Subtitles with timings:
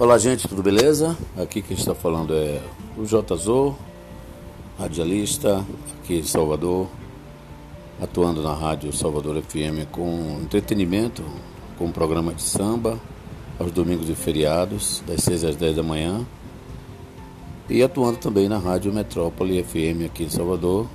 [0.00, 1.14] Olá, gente, tudo beleza?
[1.36, 2.62] Aqui quem está falando é
[2.96, 3.76] o JZO,
[4.78, 5.62] radialista
[5.98, 6.88] aqui de Salvador,
[8.00, 11.22] atuando na Rádio Salvador FM com entretenimento,
[11.76, 12.98] com um programa de samba
[13.58, 16.26] aos domingos e feriados, das 6 às 10 da manhã,
[17.68, 20.86] e atuando também na Rádio Metrópole FM aqui em Salvador,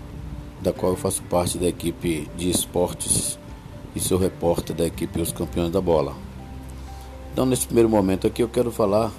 [0.63, 3.37] da qual eu faço parte da equipe de esportes
[3.95, 6.24] e sou repórter da equipe Os Campeões da Bola.
[7.35, 9.11] Então, nesse primeiro momento aqui, eu quero falar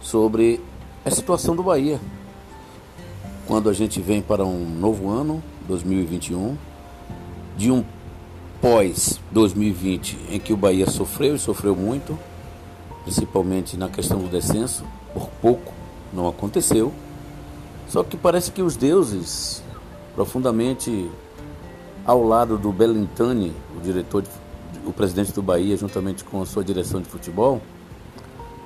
[0.00, 0.60] sobre
[1.04, 2.00] a situação do Bahia.
[3.48, 6.56] Quando a gente vem para um novo ano, 2021,
[7.56, 7.84] de um
[8.60, 12.16] pós 2020 em que o Bahia sofreu e sofreu muito,
[13.02, 15.72] principalmente na questão do descenso, por pouco
[16.12, 16.92] não aconteceu.
[17.88, 19.64] Só que parece que os deuses,
[20.14, 21.10] profundamente
[22.04, 24.28] ao lado do Belintani, o diretor de
[24.84, 27.60] o presidente do Bahia, juntamente com a sua direção de futebol,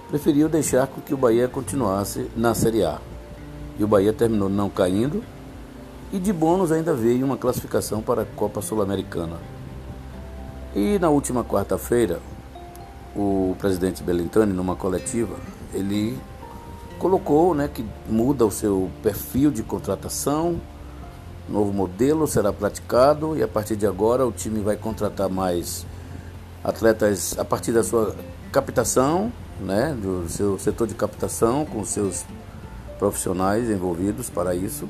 [0.08, 3.00] preferiu deixar que o Bahia continuasse na Série A.
[3.78, 5.22] E o Bahia terminou não caindo
[6.12, 9.36] e de bônus ainda veio uma classificação para a Copa Sul-Americana.
[10.74, 12.20] E na última quarta-feira,
[13.14, 15.36] o presidente Belintani, numa coletiva,
[15.74, 16.18] ele
[16.98, 20.60] colocou né, que muda o seu perfil de contratação,
[21.48, 25.86] novo modelo será praticado e a partir de agora o time vai contratar mais
[26.66, 28.16] atletas a partir da sua
[28.50, 32.24] captação, né, do seu setor de captação com seus
[32.98, 34.88] profissionais envolvidos para isso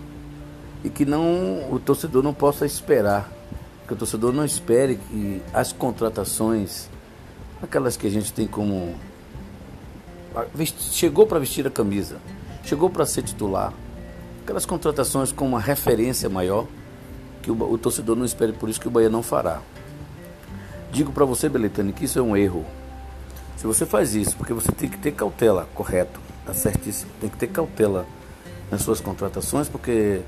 [0.82, 3.30] e que não o torcedor não possa esperar,
[3.86, 6.88] que o torcedor não espere que as contratações,
[7.62, 8.94] aquelas que a gente tem como
[10.92, 12.16] chegou para vestir a camisa,
[12.64, 13.72] chegou para ser titular,
[14.42, 16.66] aquelas contratações com uma referência maior,
[17.42, 19.60] que o, o torcedor não espere por isso que o Bahia não fará.
[20.90, 22.64] Digo para você, Beletane, que isso é um erro.
[23.56, 27.36] Se você faz isso, porque você tem que ter cautela, correto, tá certíssimo, tem que
[27.36, 28.06] ter cautela
[28.70, 30.20] nas suas contratações, porque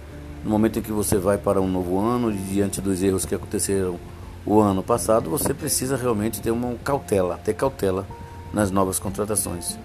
[0.44, 3.98] no momento em que você vai para um novo ano, diante dos erros que aconteceram
[4.46, 8.06] o ano passado, você precisa realmente ter uma cautela, ter cautela
[8.52, 9.78] nas novas contratações.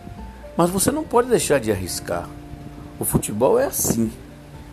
[0.56, 2.30] Mas você não pode deixar de arriscar.
[3.00, 4.12] O futebol é assim.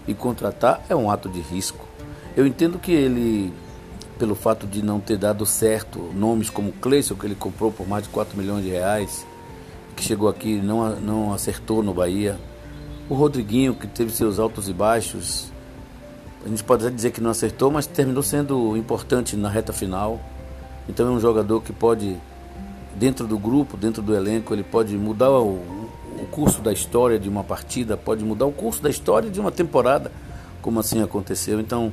[0.07, 1.87] E contratar é um ato de risco.
[2.37, 3.53] Eu entendo que ele
[4.21, 8.05] pelo fato de não ter dado certo nomes como Cleison, que ele comprou por mais
[8.05, 9.27] de 4 milhões de reais,
[9.97, 12.39] que chegou aqui e não, não acertou no Bahia.
[13.09, 15.51] O Rodriguinho, que teve seus altos e baixos,
[16.45, 20.21] a gente pode até dizer que não acertou, mas terminou sendo importante na reta final.
[20.87, 22.15] Então é um jogador que pode,
[22.97, 25.55] dentro do grupo, dentro do elenco, ele pode mudar o,
[26.19, 29.51] o curso da história de uma partida, pode mudar o curso da história de uma
[29.51, 30.13] temporada,
[30.61, 31.59] como assim aconteceu.
[31.59, 31.91] Então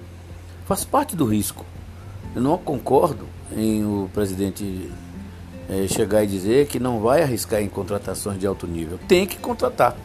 [0.65, 1.65] faz parte do risco.
[2.35, 4.91] Eu não concordo em o presidente
[5.69, 8.99] é, chegar e dizer que não vai arriscar em contratações de alto nível.
[9.07, 9.95] Tem que contratar.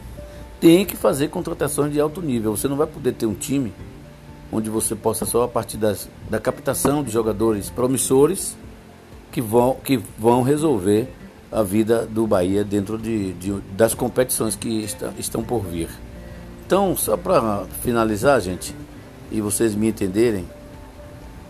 [0.60, 2.56] Tem que fazer contratações de alto nível.
[2.56, 3.72] Você não vai poder ter um time
[4.52, 8.56] onde você possa só a partir das, da captação de jogadores promissores
[9.32, 11.08] que vão, que vão resolver
[11.50, 15.88] a vida do Bahia dentro de, de das competições que está, estão por vir.
[16.66, 18.74] Então, só para finalizar, gente,
[19.30, 20.46] e vocês me entenderem,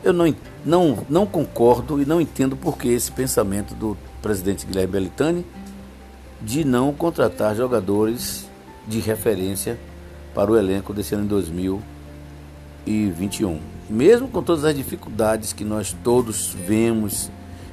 [0.03, 4.93] eu não, não, não concordo e não entendo por que esse pensamento do presidente Guilherme
[4.93, 5.47] Belitani
[6.41, 8.49] de não contratar jogadores
[8.87, 9.79] de referência
[10.35, 13.61] para o elenco desse ano de 2021.
[13.89, 17.31] Mesmo com todas as dificuldades que nós todos vemos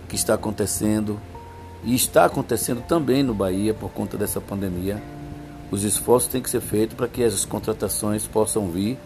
[0.08, 1.20] que está acontecendo
[1.84, 5.02] e está acontecendo também no Bahia por conta dessa pandemia,
[5.72, 8.98] os esforços têm que ser feitos para que as contratações possam vir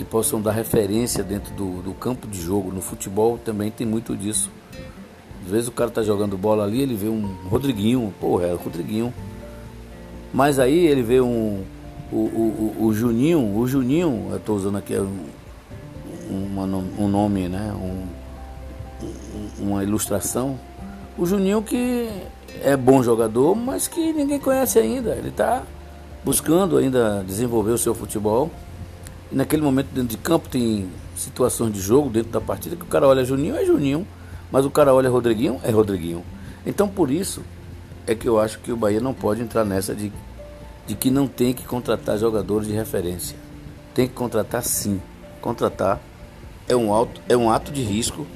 [0.00, 2.72] que possam dar referência dentro do, do campo de jogo.
[2.72, 4.50] No futebol também tem muito disso.
[5.44, 8.56] Às vezes o cara tá jogando bola ali, ele vê um Rodriguinho, porra, é o
[8.56, 9.12] Rodriguinho.
[10.32, 11.64] Mas aí ele vê um.
[12.10, 15.26] O, o, o, Juninho, o Juninho, eu estou usando aqui um,
[16.30, 17.70] uma, um nome, né?
[17.74, 18.06] Um,
[19.58, 20.58] uma ilustração.
[21.18, 22.08] O Juninho que
[22.62, 25.10] é bom jogador, mas que ninguém conhece ainda.
[25.10, 25.62] Ele está
[26.24, 28.50] buscando ainda desenvolver o seu futebol.
[29.30, 32.86] E naquele momento dentro de campo tem situações de jogo dentro da partida que o
[32.86, 34.06] cara olha Juninho, é Juninho,
[34.50, 36.24] mas o cara olha Rodriguinho, é Rodriguinho.
[36.66, 37.42] Então por isso
[38.06, 40.12] é que eu acho que o Bahia não pode entrar nessa de,
[40.86, 43.36] de que não tem que contratar jogadores de referência.
[43.94, 45.00] Tem que contratar sim.
[45.40, 46.00] Contratar
[46.68, 48.26] é um, alto, é um ato de risco,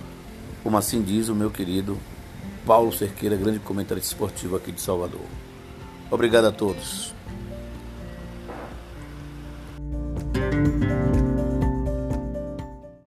[0.63, 1.99] como assim diz o meu querido
[2.67, 5.21] Paulo Cerqueira, grande comentarista esportivo aqui de Salvador.
[6.11, 7.15] Obrigado a todos.
[10.65, 11.14] Thank you.